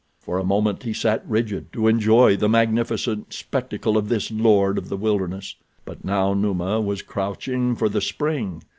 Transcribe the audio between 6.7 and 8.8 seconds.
was crouching for the spring.